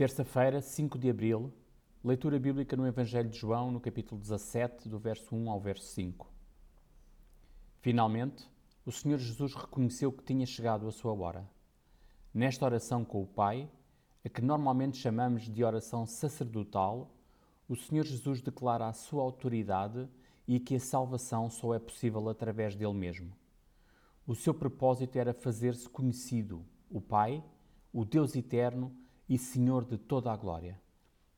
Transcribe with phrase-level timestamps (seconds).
[0.00, 1.52] Terça-feira, 5 de abril,
[2.02, 6.26] leitura bíblica no Evangelho de João, no capítulo 17, do verso 1 ao verso 5.
[7.82, 8.48] Finalmente,
[8.86, 11.46] o Senhor Jesus reconheceu que tinha chegado a sua hora.
[12.32, 13.68] Nesta oração com o Pai,
[14.24, 17.14] a que normalmente chamamos de oração sacerdotal,
[17.68, 20.08] o Senhor Jesus declara a sua autoridade
[20.48, 23.36] e que a salvação só é possível através dele mesmo.
[24.26, 27.44] O seu propósito era fazer-se conhecido, o Pai,
[27.92, 28.96] o Deus eterno
[29.30, 30.76] e Senhor de toda a glória.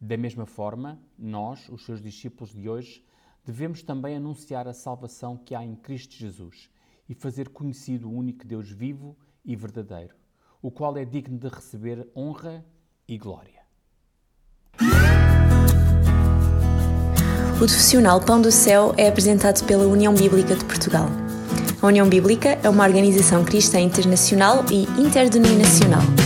[0.00, 3.02] Da mesma forma, nós, os seus discípulos de hoje,
[3.44, 6.68] devemos também anunciar a salvação que há em Cristo Jesus
[7.08, 10.16] e fazer conhecido o único Deus vivo e verdadeiro,
[10.60, 12.66] o qual é digno de receber honra
[13.06, 13.64] e glória.
[17.54, 21.06] O profissional Pão do Céu é apresentado pela União Bíblica de Portugal.
[21.80, 26.25] A União Bíblica é uma organização cristã internacional e interdenominacional